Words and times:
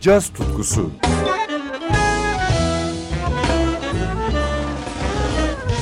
caz 0.00 0.28
tutkusu. 0.28 0.90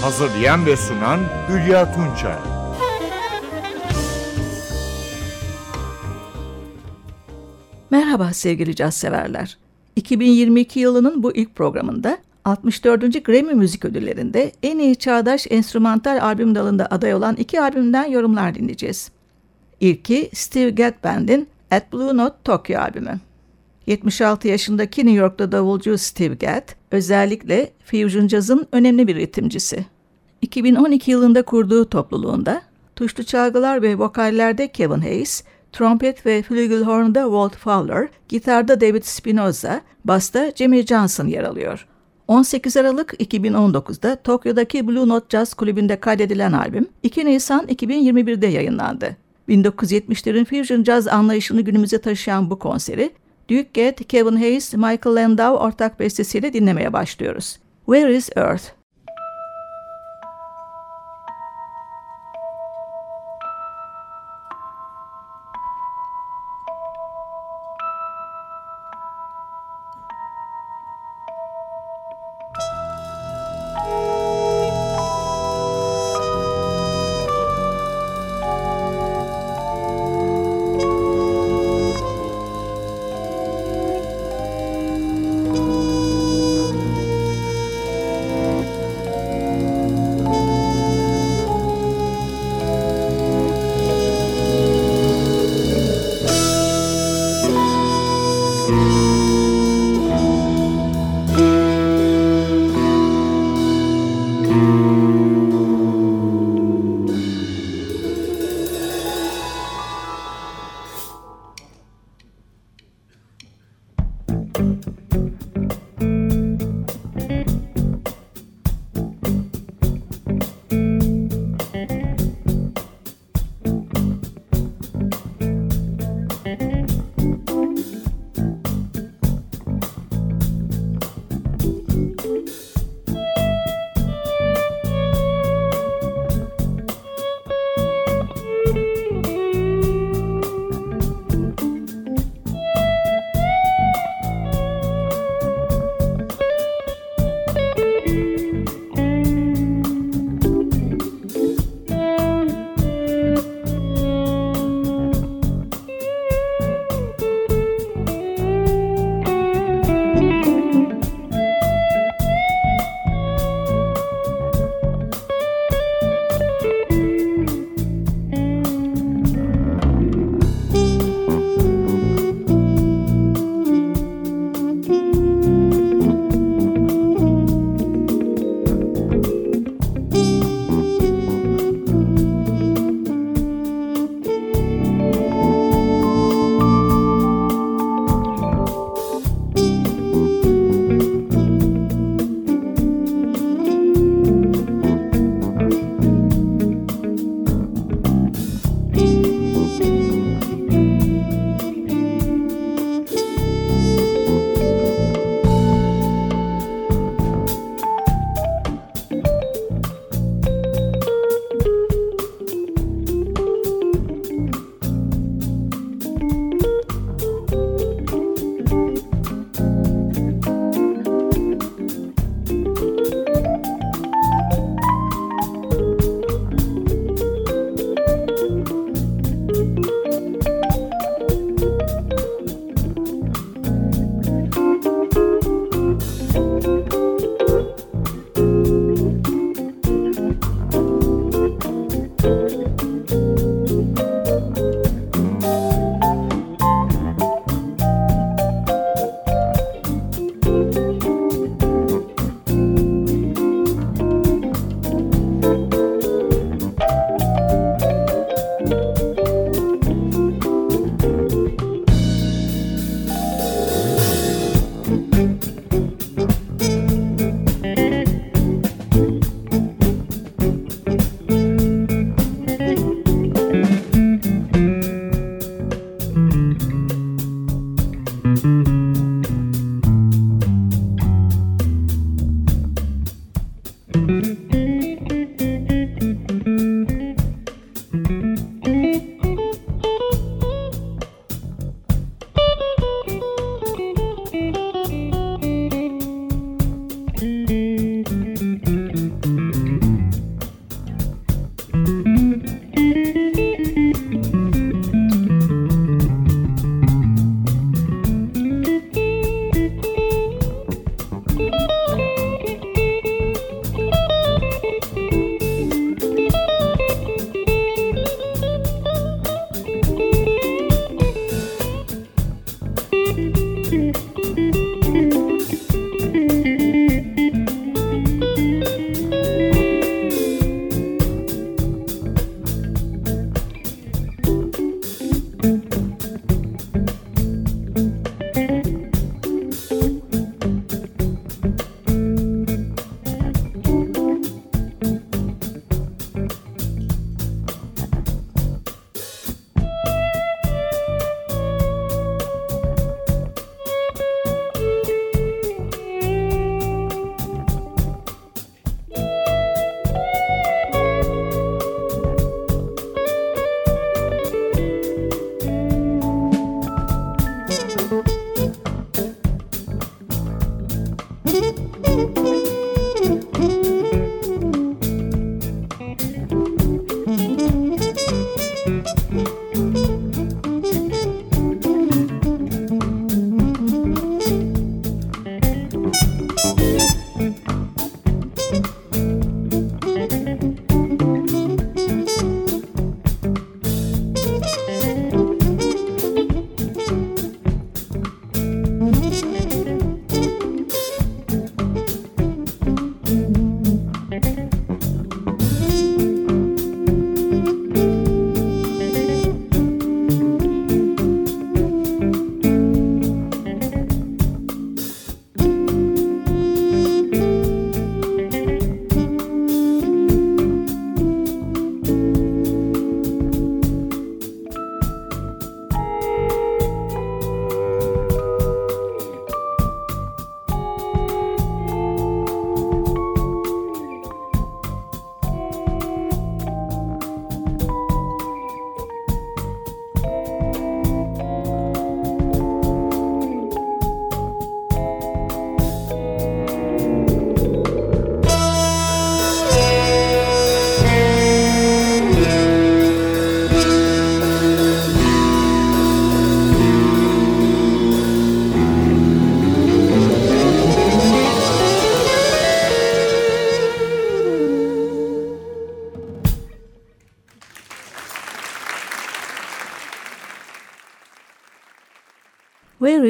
Hazırlayan 0.02 0.66
ve 0.66 0.76
sunan 0.76 1.20
Hülya 1.48 1.94
Tunçay. 1.94 2.36
Merhaba 7.90 8.32
sevgili 8.32 8.74
caz 8.76 8.94
severler. 8.94 9.58
2022 9.96 10.80
yılının 10.80 11.22
bu 11.22 11.36
ilk 11.36 11.56
programında 11.56 12.18
64. 12.44 13.24
Grammy 13.24 13.54
Müzik 13.54 13.84
Ödülleri'nde 13.84 14.52
en 14.62 14.78
iyi 14.78 14.96
çağdaş 14.96 15.46
enstrümantal 15.50 16.18
albüm 16.22 16.54
dalında 16.54 16.86
aday 16.86 17.14
olan 17.14 17.36
iki 17.36 17.60
albümden 17.60 18.04
yorumlar 18.04 18.54
dinleyeceğiz. 18.54 19.10
İlki 19.80 20.30
Steve 20.34 20.70
Gadd 20.70 21.04
Band'in 21.04 21.48
At 21.70 21.92
Blue 21.92 22.16
Note 22.16 22.36
Tokyo 22.44 22.80
albümü. 22.80 23.27
76 23.88 24.48
yaşındaki 24.48 25.06
New 25.06 25.20
York'ta 25.20 25.52
davulcu 25.52 25.98
Steve 25.98 26.34
Gadd, 26.34 26.68
özellikle 26.90 27.70
fusion 27.84 28.28
jazz'ın 28.28 28.66
önemli 28.72 29.08
bir 29.08 29.16
ritimcisi. 29.16 29.84
2012 30.42 31.10
yılında 31.10 31.42
kurduğu 31.42 31.88
topluluğunda, 31.88 32.62
tuşlu 32.96 33.24
çalgılar 33.24 33.82
ve 33.82 33.98
vokallerde 33.98 34.68
Kevin 34.68 35.00
Hayes, 35.00 35.42
trompet 35.72 36.26
ve 36.26 36.42
flügelhorn'da 36.42 37.22
Walt 37.22 37.56
Fowler, 37.56 38.08
gitarda 38.28 38.80
David 38.80 39.02
Spinoza, 39.02 39.80
basta 40.04 40.52
Jimmy 40.56 40.86
Johnson 40.86 41.26
yer 41.26 41.44
alıyor. 41.44 41.86
18 42.28 42.76
Aralık 42.76 43.12
2019'da 43.20 44.16
Tokyo'daki 44.16 44.88
Blue 44.88 45.08
Note 45.08 45.26
Jazz 45.38 45.54
Kulübü'nde 45.54 46.00
kaydedilen 46.00 46.52
albüm 46.52 46.86
2 47.02 47.26
Nisan 47.26 47.66
2021'de 47.66 48.46
yayınlandı. 48.46 49.16
1970'lerin 49.48 50.44
fusion 50.44 50.84
jazz 50.84 51.08
anlayışını 51.08 51.60
günümüze 51.60 52.00
taşıyan 52.00 52.50
bu 52.50 52.58
konseri 52.58 53.12
Duke 53.50 53.68
Gett, 53.74 54.08
Kevin 54.08 54.36
Hayes, 54.36 54.74
Michael 54.74 55.16
Landau 55.16 55.56
ortak 55.56 56.00
bestesiyle 56.00 56.52
dinlemeye 56.52 56.92
başlıyoruz. 56.92 57.58
Where 57.86 58.14
is 58.14 58.30
Earth? 58.36 58.77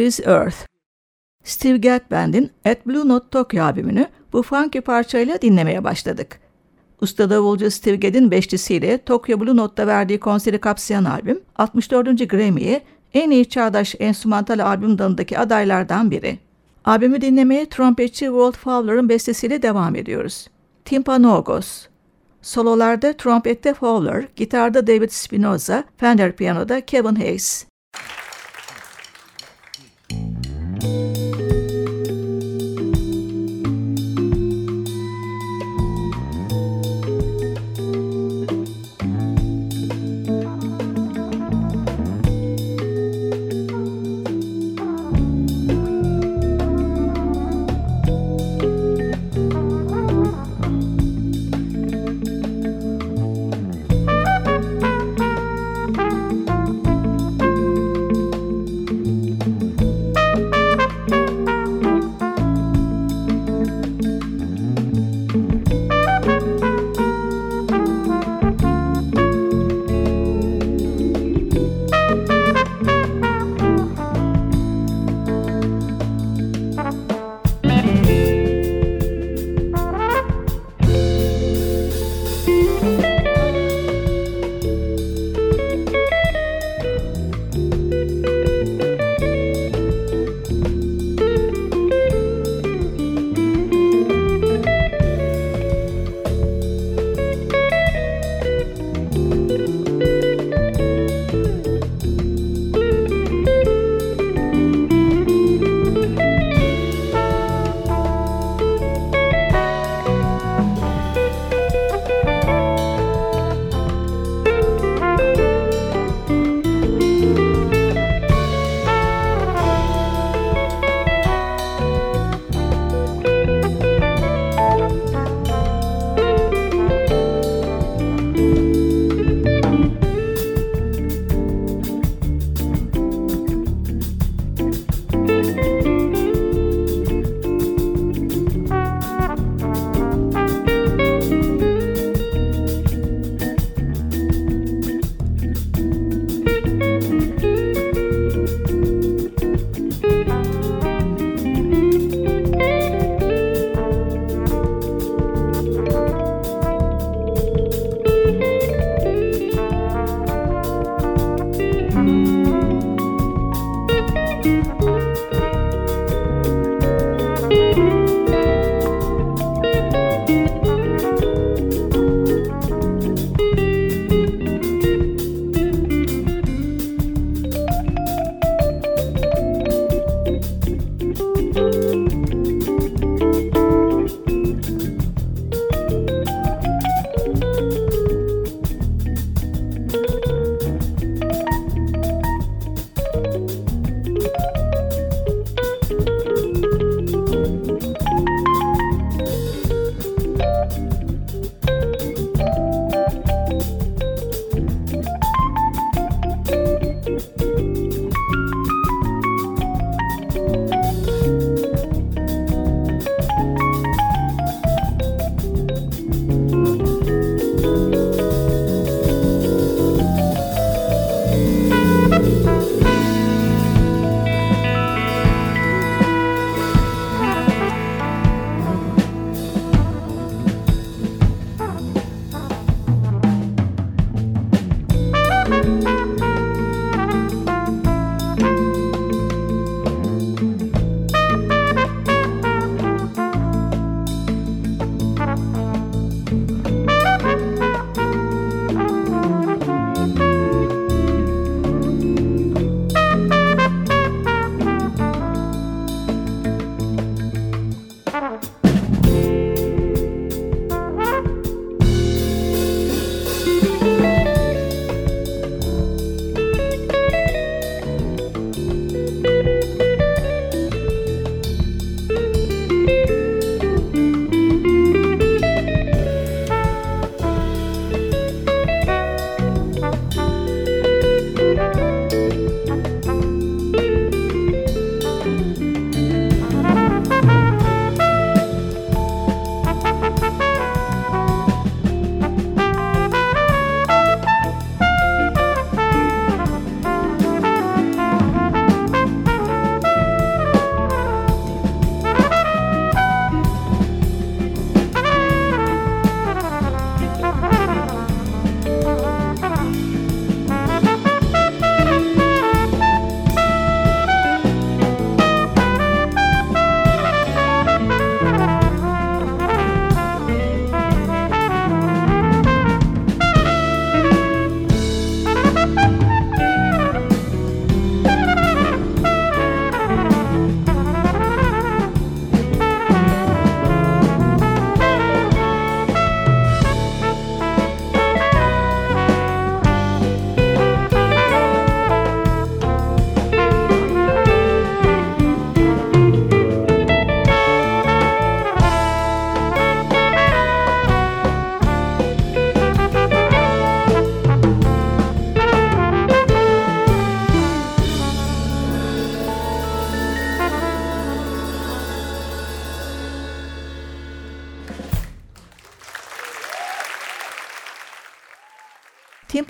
İs 0.08 0.20
Earth? 0.20 0.66
Steve 1.44 1.78
Gadd 1.78 2.10
Band'in 2.10 2.50
At 2.64 2.86
Blue 2.86 3.08
Note 3.08 3.26
Tokyo 3.30 3.64
albümünü 3.64 4.06
bu 4.32 4.42
funky 4.42 4.80
parçayla 4.80 5.42
dinlemeye 5.42 5.84
başladık. 5.84 6.40
Usta 7.00 7.30
davulcu 7.30 7.70
Steve 7.70 7.96
Gadd'in 7.96 8.30
beşlisiyle 8.30 8.98
Tokyo 8.98 9.40
Blue 9.40 9.56
Note'da 9.56 9.86
verdiği 9.86 10.20
konseri 10.20 10.58
kapsayan 10.58 11.04
albüm, 11.04 11.40
64. 11.56 12.30
Grammy'ye 12.30 12.82
en 13.14 13.30
iyi 13.30 13.48
çağdaş 13.48 13.94
enstrümantal 13.98 14.58
albüm 14.58 14.98
dalındaki 14.98 15.38
adaylardan 15.38 16.10
biri. 16.10 16.38
Albümü 16.84 17.20
dinlemeye 17.20 17.68
trompetçi 17.68 18.24
Walt 18.24 18.56
Fowler'ın 18.56 19.08
bestesiyle 19.08 19.62
devam 19.62 19.96
ediyoruz. 19.96 20.46
Timpanogos. 20.84 21.86
Sololarda 22.42 23.12
trompette 23.12 23.74
Fowler, 23.74 24.24
gitarda 24.36 24.86
David 24.86 25.10
Spinoza, 25.10 25.84
Fender 25.96 26.36
piyanoda 26.36 26.80
Kevin 26.80 27.14
Hayes. 27.14 27.67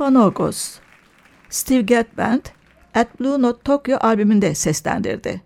Timpanogos. 0.08 0.78
Steve 1.50 1.82
Gadd 1.82 2.16
Band, 2.16 2.40
At 2.94 3.20
Blue 3.20 3.42
Note 3.42 3.62
Tokyo 3.64 3.98
albümünde 4.00 4.54
seslendirdi. 4.54 5.40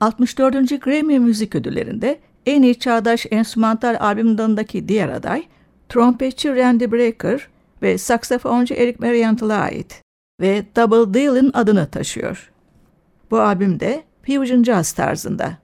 64. 0.00 0.82
Grammy 0.82 1.18
Müzik 1.18 1.54
Ödülleri'nde 1.54 2.18
en 2.46 2.62
iyi 2.62 2.78
çağdaş 2.78 3.26
enstrümantal 3.30 3.96
albüm 4.00 4.38
dalındaki 4.38 4.88
diğer 4.88 5.08
aday, 5.08 5.42
trompetçi 5.88 6.56
Randy 6.56 6.92
Brecker 6.92 7.48
ve 7.82 7.98
saksafoncu 7.98 8.74
Eric 8.74 8.96
Marienthal'a 9.00 9.56
ait 9.56 10.02
ve 10.40 10.64
Double 10.76 11.14
Deal'in 11.14 11.50
adını 11.54 11.86
taşıyor. 11.86 12.52
Bu 13.30 13.40
albümde 13.40 14.04
fusion 14.26 14.64
jazz 14.64 14.92
tarzında. 14.92 15.58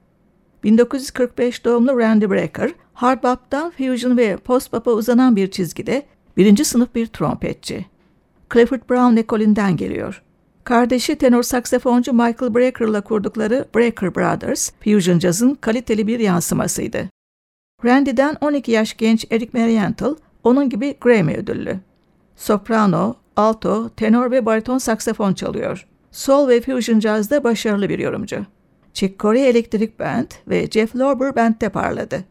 1945 0.65 1.65
doğumlu 1.65 1.99
Randy 1.99 2.31
Brecker, 2.31 2.71
hard 2.93 3.23
bop'tan 3.23 3.71
fusion 3.71 4.17
ve 4.17 4.37
post 4.37 4.73
bop'a 4.73 4.91
uzanan 4.91 5.37
bir 5.37 5.51
çizgide 5.51 6.03
birinci 6.37 6.65
sınıf 6.65 6.95
bir 6.95 7.07
trompetçi. 7.07 7.92
Clifford 8.53 8.91
Brown 8.91 9.17
ekolünden 9.17 9.77
geliyor. 9.77 10.23
Kardeşi 10.65 11.17
tenor 11.17 11.43
saksafoncu 11.43 12.13
Michael 12.13 12.55
Brecker'la 12.55 13.01
kurdukları 13.01 13.65
Brecker 13.75 14.15
Brothers, 14.15 14.71
Fusion 14.85 15.19
Jazz'ın 15.19 15.55
kaliteli 15.55 16.07
bir 16.07 16.19
yansımasıydı. 16.19 17.09
Randy'den 17.85 18.37
12 18.41 18.71
yaş 18.73 18.97
genç 18.97 19.27
Eric 19.31 19.59
Marienthal, 19.59 20.17
onun 20.45 20.69
gibi 20.69 20.95
Grammy 21.01 21.35
ödüllü. 21.35 21.81
Soprano, 22.37 23.15
alto, 23.37 23.89
tenor 23.89 24.31
ve 24.31 24.47
bariton 24.47 24.79
saksafon 24.79 25.35
çalıyor. 25.35 25.87
Soul 26.11 26.49
ve 26.49 26.61
Fusion 26.61 27.01
Jazz'da 27.01 27.45
başarılı 27.45 27.89
bir 27.89 27.99
yorumcu. 27.99 28.47
Chick 28.95 29.21
Corea 29.21 29.47
Electric 29.47 29.93
Band 29.99 30.31
ve 30.49 30.67
Jeff 30.67 30.97
Lorber 30.97 31.37
Band'de 31.37 31.69
parladı. 31.69 32.25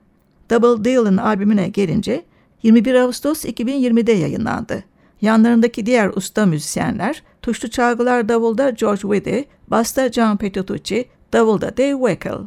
Double 0.49 0.85
Deal'ın 0.85 1.17
albümüne 1.17 1.67
gelince 1.67 2.25
21 2.63 2.95
Ağustos 2.95 3.45
2020'de 3.45 4.11
yayınlandı. 4.11 4.90
Yanlarındaki 5.21 5.85
diğer 5.85 6.09
usta 6.09 6.45
müzisyenler, 6.45 7.23
tuşlu 7.41 7.69
çalgılar 7.69 8.29
davulda 8.29 8.69
George 8.69 9.01
Whitty, 9.01 9.39
basta 9.67 10.11
John 10.11 10.37
Petrucci, 10.37 11.05
davulda 11.33 11.77
Dave 11.77 12.13
Weckl. 12.13 12.41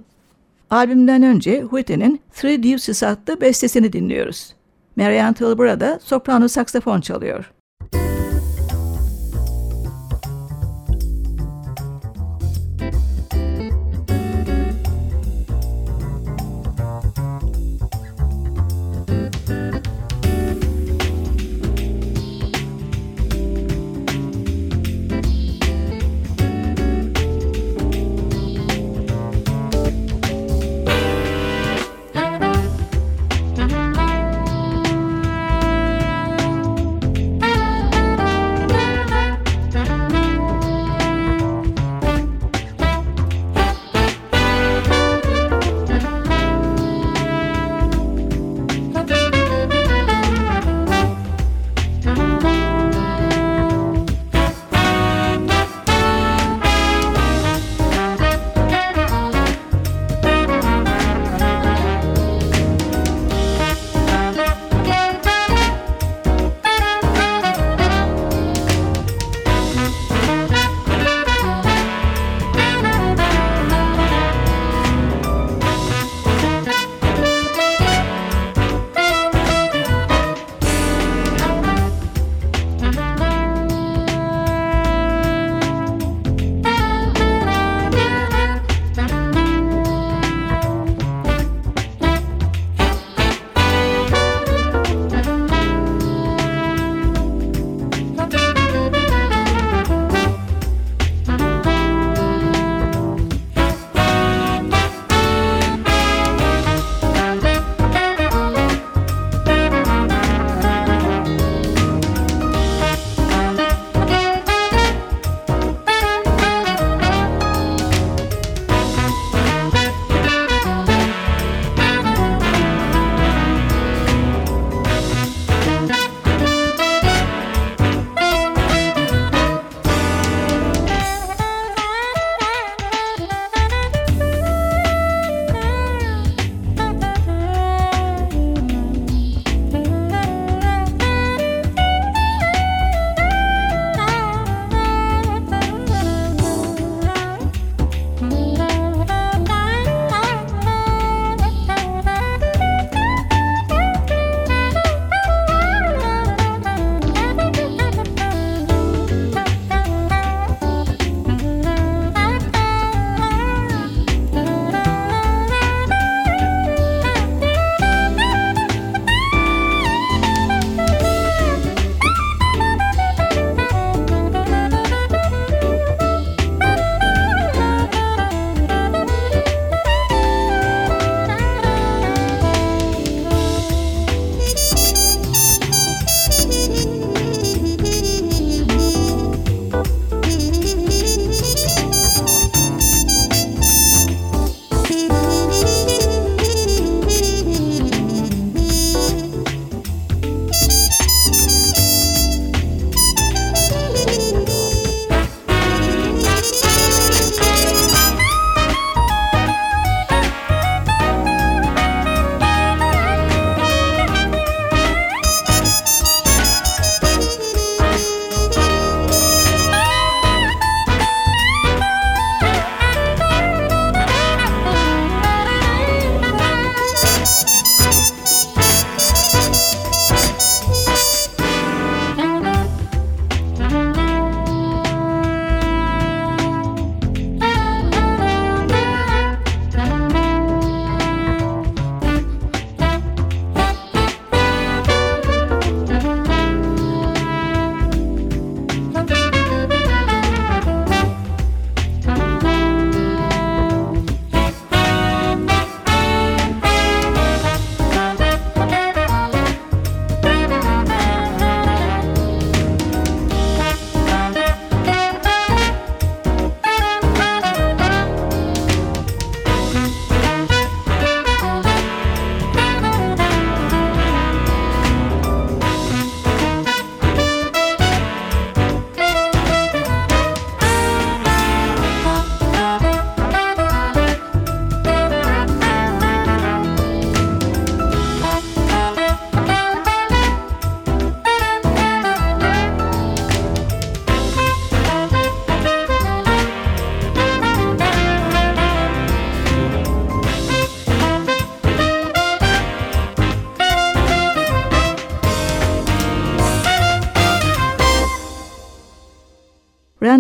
Albümden 0.71 1.23
önce 1.23 1.61
Whitty'nin 1.61 2.21
Three 2.33 2.63
Deuces 2.63 3.03
adlı 3.03 3.41
bestesini 3.41 3.93
dinliyoruz. 3.93 4.55
Marianne 4.97 5.35
Tilbura 5.35 5.99
soprano 6.03 6.49
saksafon 6.49 7.01
çalıyor. 7.01 7.53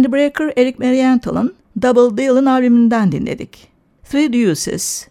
Randy 0.04 0.16
Brecker, 0.16 0.52
Eric 0.56 0.78
Marienthal'ın 0.78 1.54
Double 1.82 2.16
Deal'ın 2.16 2.46
albümünden 2.46 3.12
dinledik. 3.12 3.68
Three 4.10 4.32
Deuces. 4.32 5.08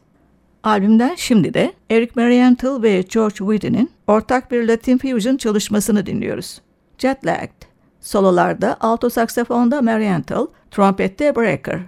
Albümden 0.63 1.15
şimdi 1.15 1.53
de 1.53 1.73
Eric 1.89 2.11
Marienthal 2.15 2.83
ve 2.83 3.01
George 3.01 3.35
Whedon'in 3.35 3.91
ortak 4.07 4.51
bir 4.51 4.67
Latin 4.67 4.97
Fusion 4.97 5.37
çalışmasını 5.37 6.05
dinliyoruz. 6.05 6.61
Jetlagged. 6.97 7.61
Sololarda 8.01 8.77
alto 8.79 9.09
saksafonda 9.09 9.81
Marienthal, 9.81 10.47
trompette 10.71 11.35
Brecker. 11.35 11.79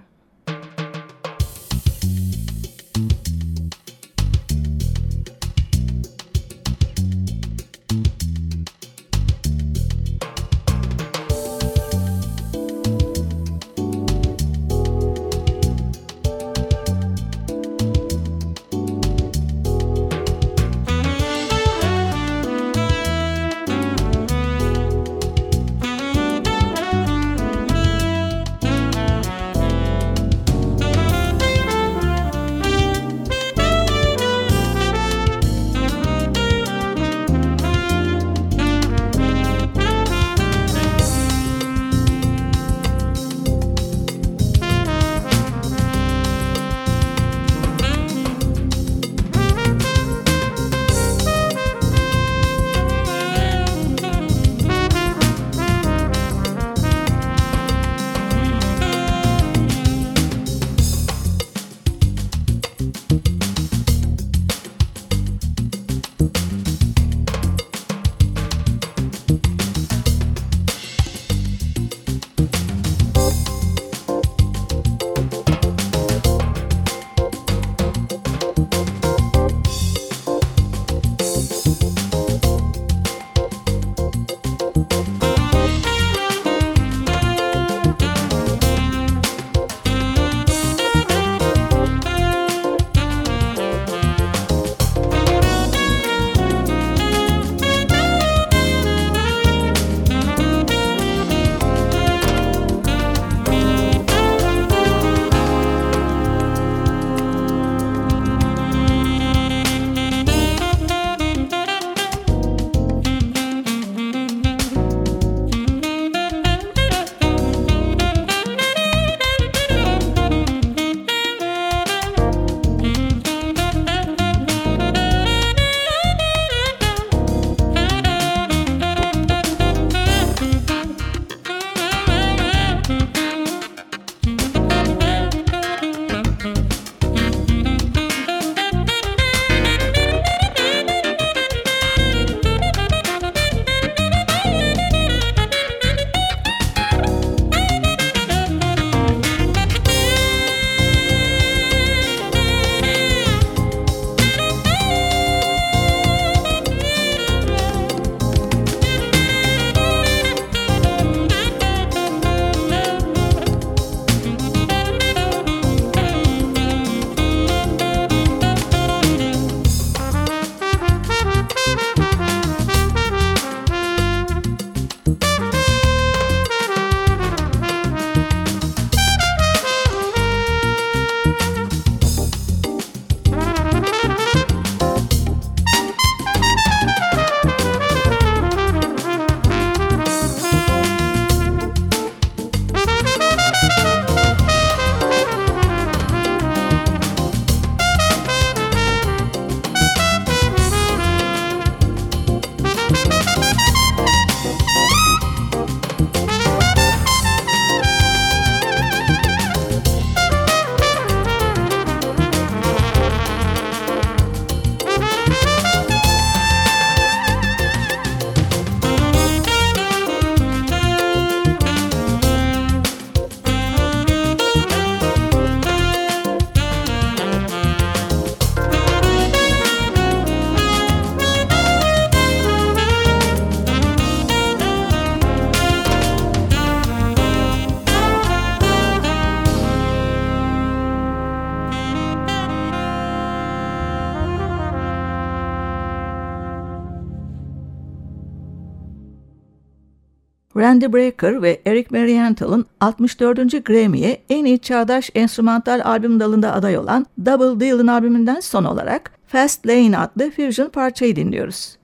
Randy 250.56 250.92
Brecker 250.92 251.42
ve 251.42 251.60
Eric 251.66 251.88
Marienthal'ın 251.90 252.66
64. 252.80 253.64
Grammy'ye 253.64 254.22
en 254.30 254.44
iyi 254.44 254.58
çağdaş 254.58 255.10
enstrümantal 255.14 255.80
albüm 255.84 256.20
dalında 256.20 256.52
aday 256.52 256.78
olan 256.78 257.06
Double 257.26 257.66
Deal'ın 257.66 257.86
albümünden 257.86 258.40
son 258.40 258.64
olarak 258.64 259.10
Fast 259.26 259.66
Lane 259.66 259.98
adlı 259.98 260.30
fusion 260.30 260.68
parçayı 260.68 261.16
dinliyoruz. 261.16 261.76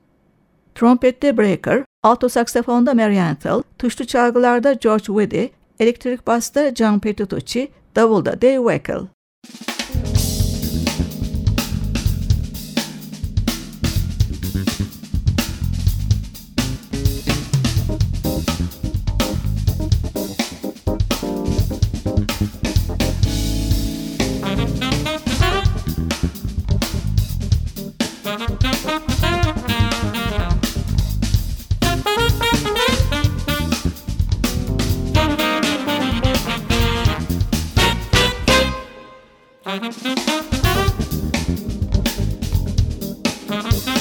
Trompette 0.74 1.38
Brecker, 1.38 1.84
alto 2.02 2.28
saksafonda 2.28 2.94
Marienthal, 2.94 3.62
tuşlu 3.78 4.04
çalgılarda 4.04 4.72
George 4.72 5.04
Weddy, 5.04 5.46
elektrik 5.80 6.26
basta 6.26 6.74
John 6.74 6.98
Petrucci, 6.98 7.68
davulda 7.96 8.42
Dave 8.42 8.78
Weckl. 8.78 9.06
Mm-hmm. 43.52 43.91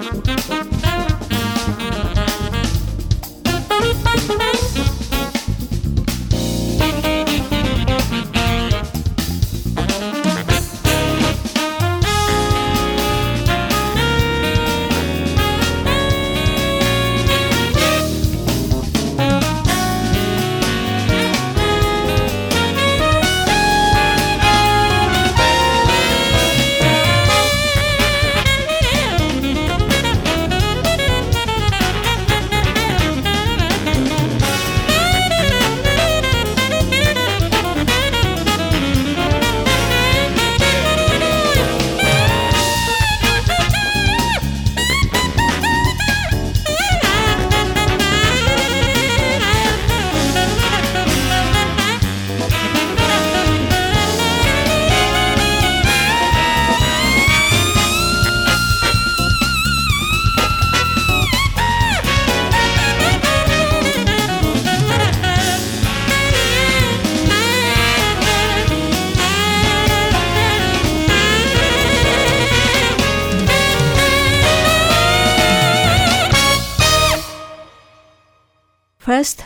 Fast 0.00 0.79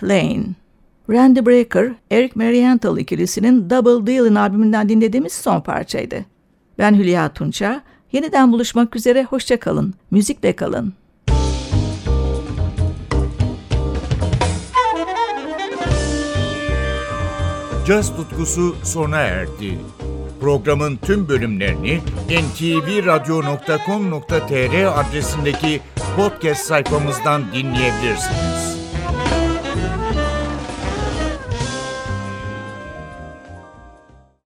Lane. 0.08 0.44
Randy 1.10 1.46
Brecker, 1.46 1.92
Eric 2.10 2.32
Marienthal 2.34 2.98
ikilisinin 2.98 3.70
Double 3.70 4.06
Deal'in 4.06 4.34
albümünden 4.34 4.88
dinlediğimiz 4.88 5.32
son 5.32 5.60
parçaydı. 5.60 6.24
Ben 6.78 6.94
Hülya 6.94 7.32
Tunça. 7.32 7.82
Yeniden 8.12 8.52
buluşmak 8.52 8.96
üzere, 8.96 9.24
hoşçakalın. 9.24 9.94
Müzikle 10.10 10.56
kalın. 10.56 10.92
Caz 17.86 18.16
tutkusu 18.16 18.76
sona 18.82 19.18
erdi. 19.18 19.78
Programın 20.40 20.96
tüm 20.96 21.28
bölümlerini 21.28 22.00
ntvradio.com.tr 22.28 25.00
adresindeki 25.00 25.80
podcast 26.16 26.66
sayfamızdan 26.66 27.42
dinleyebilirsiniz. 27.52 28.73